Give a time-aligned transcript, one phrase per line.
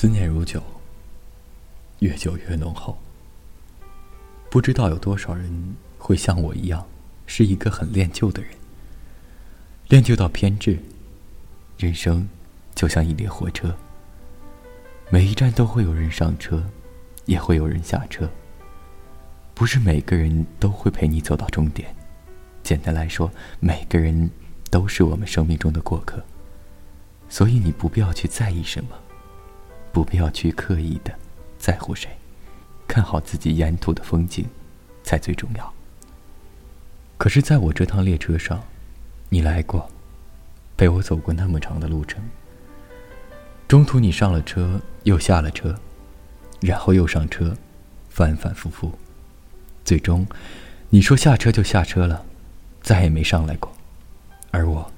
[0.00, 0.62] 思念如酒，
[1.98, 2.96] 越久越浓厚。
[4.48, 6.86] 不知道有多少人会像我一样，
[7.26, 8.50] 是一个很恋旧的人，
[9.88, 10.78] 恋旧到偏执。
[11.76, 12.26] 人生
[12.74, 13.76] 就像一列火车，
[15.10, 16.64] 每一站都会有人上车，
[17.26, 18.26] 也会有人下车。
[19.52, 21.94] 不是每个人都会陪你走到终点。
[22.62, 24.30] 简单来说，每个人
[24.70, 26.24] 都是我们生命中的过客。
[27.28, 28.96] 所以你不必要去在意什么。
[29.92, 31.12] 不必要去刻意的
[31.58, 32.08] 在乎谁，
[32.86, 34.44] 看好自己沿途的风景，
[35.02, 35.72] 才最重要。
[37.18, 38.62] 可是，在我这趟列车上，
[39.28, 39.90] 你来过，
[40.76, 42.22] 陪我走过那么长的路程。
[43.68, 45.74] 中途你上了车，又下了车，
[46.60, 47.54] 然后又上车，
[48.08, 48.92] 反反复复，
[49.84, 50.26] 最终，
[50.88, 52.24] 你说下车就下车了，
[52.80, 53.70] 再也没上来过。
[54.50, 54.90] 而我，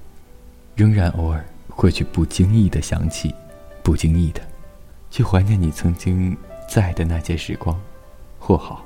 [0.75, 3.35] 仍然偶尔会去不经意的想起，
[3.83, 4.41] 不经意的。
[5.13, 6.35] 去怀念你曾经
[6.67, 7.79] 在的那些时光，
[8.39, 8.83] 或好，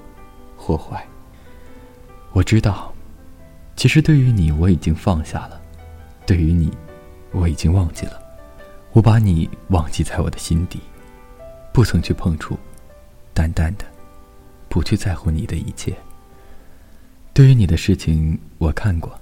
[0.57, 1.07] 或坏。
[2.33, 2.93] 我知道，
[3.77, 5.61] 其实对于你我已经放下了，
[6.25, 6.69] 对于你，
[7.31, 8.21] 我已经忘记了。
[8.91, 10.81] 我把你忘记在我的心底，
[11.71, 12.59] 不曾去碰触，
[13.33, 13.85] 淡淡的，
[14.67, 15.95] 不去在乎你的一切。
[17.33, 19.17] 对于你的事情，我看过，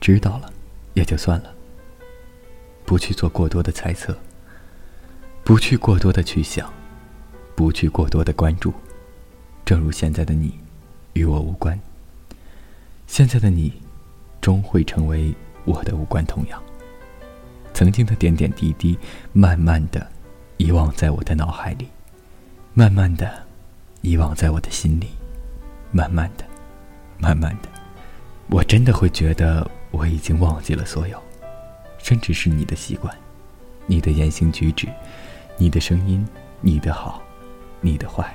[0.00, 0.50] 知道了，
[0.94, 1.52] 也就算了。
[2.86, 4.16] 不去做过多的猜测。
[5.50, 6.72] 不去过多的去想，
[7.56, 8.72] 不去过多的关注，
[9.64, 10.54] 正如现在的你，
[11.14, 11.76] 与我无关。
[13.08, 13.72] 现在的你，
[14.40, 15.34] 终会成为
[15.64, 16.62] 我的无关痛痒。
[17.74, 18.96] 曾经的点点滴滴，
[19.32, 20.06] 慢慢的
[20.56, 21.88] 遗忘在我的脑海里，
[22.72, 23.42] 慢慢的
[24.02, 25.08] 遗忘在我的心里，
[25.90, 26.44] 慢慢的，
[27.18, 27.68] 慢慢的，
[28.50, 31.20] 我真的会觉得我已经忘记了所有，
[31.98, 33.12] 甚至是你的习惯，
[33.86, 34.86] 你的言行举止。
[35.60, 36.26] 你的声音，
[36.62, 37.22] 你的好，
[37.82, 38.34] 你的坏，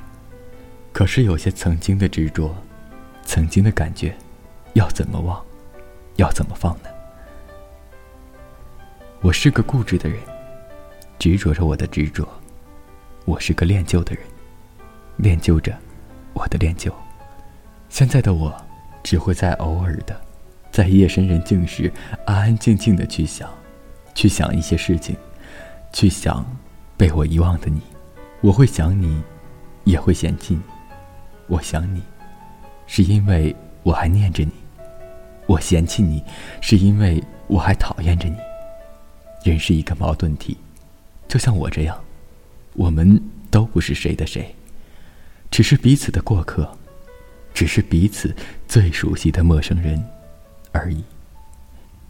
[0.93, 2.55] 可是有些曾经的执着，
[3.23, 4.15] 曾经的感觉，
[4.73, 5.43] 要怎么忘，
[6.17, 6.89] 要怎么放呢？
[9.21, 10.19] 我是个固执的人，
[11.17, 12.29] 执着着我的执着，
[13.25, 14.23] 我是个恋旧的人，
[15.17, 15.75] 恋旧着
[16.31, 16.93] 我的恋旧。
[17.89, 18.55] 现在的我，
[19.01, 20.15] 只会在偶尔的，
[20.71, 21.91] 在夜深人静时，
[22.27, 23.49] 安安静静的去想，
[24.13, 25.17] 去想一些事情，
[25.91, 26.45] 去想。
[26.97, 27.81] 被我遗忘的你，
[28.41, 29.21] 我会想你，
[29.83, 30.61] 也会嫌弃你。
[31.47, 32.01] 我想你，
[32.87, 34.51] 是因为我还念着你；
[35.45, 36.23] 我嫌弃你，
[36.61, 38.35] 是因为我还讨厌着你。
[39.43, 40.57] 人是一个矛盾体，
[41.27, 42.01] 就像我这样，
[42.73, 44.55] 我们都不是谁的谁，
[45.51, 46.77] 只是彼此的过客，
[47.53, 48.35] 只是彼此
[48.67, 50.03] 最熟悉的陌生人
[50.71, 51.03] 而已。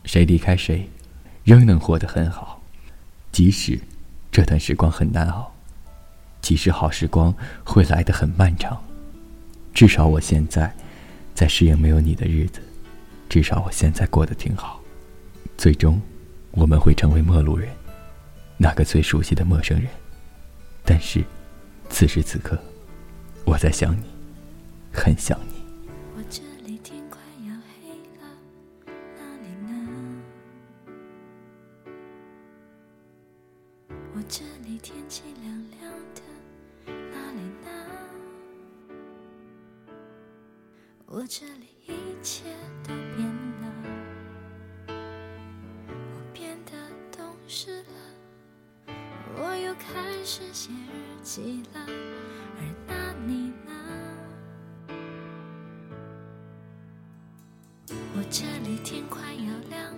[0.06, 0.88] 谁离开谁，
[1.44, 2.62] 仍能活得很好，
[3.32, 3.80] 即使。
[4.36, 5.50] 这段时光很难熬，
[6.42, 8.78] 即使好时光会来得很漫长，
[9.74, 10.76] 至少我现在
[11.34, 12.60] 在适应没有你的日子，
[13.30, 14.82] 至少我现在过得挺好。
[15.56, 16.02] 最终，
[16.52, 17.70] 我们会成为陌路人，
[18.58, 19.88] 那个最熟悉的陌生人。
[20.84, 21.24] 但是，
[21.90, 22.60] 此时此刻，
[23.46, 24.04] 我在想你，
[24.92, 25.64] 很想你。
[26.18, 26.78] 我这里
[35.24, 35.44] 凉
[35.80, 35.82] 凉
[36.14, 36.22] 的，
[37.12, 37.68] 哪里呢？
[41.06, 41.90] 我这里一
[42.22, 42.44] 切
[42.84, 43.28] 都变
[43.62, 43.64] 了，
[44.88, 46.72] 我变得
[47.16, 48.94] 懂事了，
[49.38, 51.80] 我又开始写日记了，
[52.58, 53.72] 而那你呢？
[57.88, 59.96] 我这里天快要亮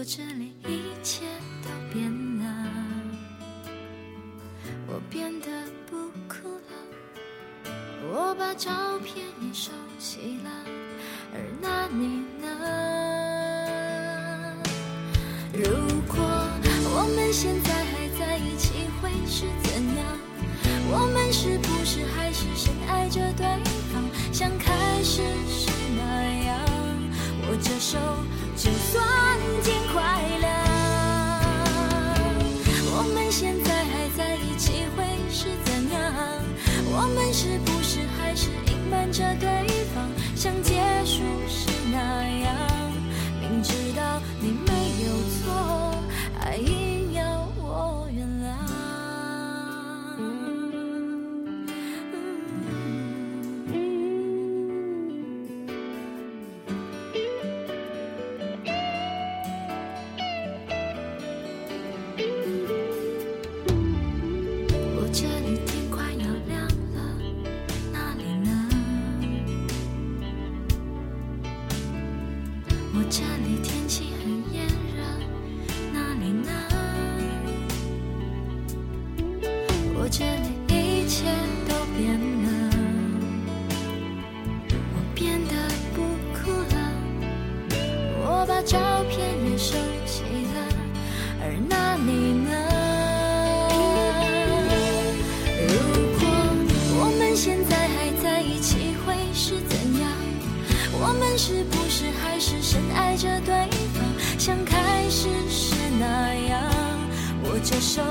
[0.00, 1.26] 我这里一切
[1.62, 2.44] 都变了，
[4.86, 5.46] 我变得
[5.90, 6.72] 不哭了，
[8.10, 10.50] 我把照片也收起了，
[11.34, 12.46] 而那你呢？
[15.52, 15.64] 如
[16.08, 17.79] 果我们现在
[36.92, 39.48] 我们是不是还是隐瞒着对
[39.94, 41.98] 方，像结束时那
[42.42, 42.54] 样？
[43.40, 44.72] 明知道你没
[107.62, 108.02] 这手，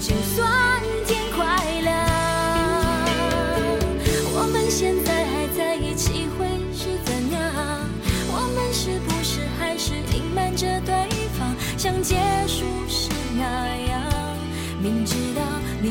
[0.00, 1.44] 就算天快
[1.82, 1.96] 亮。
[4.34, 7.40] 我们现在还在一起会是怎样？
[8.30, 10.94] 我们是不是还是隐瞒着对
[11.38, 12.16] 方，像结
[12.46, 13.42] 束时那
[13.88, 14.02] 样？
[14.82, 15.42] 明知道
[15.80, 15.90] 你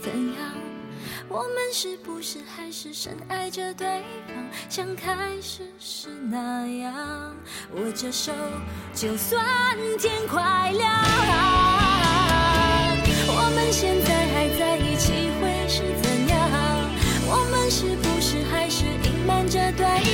[0.00, 0.52] 怎样？
[1.28, 3.86] 我们是不是还是深爱着对
[4.26, 4.36] 方，
[4.68, 7.34] 像开始时那样？
[7.74, 8.32] 握着手，
[8.94, 9.42] 就算
[9.98, 10.90] 天快亮。
[13.34, 16.40] 我们现在还在一起，会是怎样？
[17.26, 20.11] 我们是不是还是隐瞒着对方，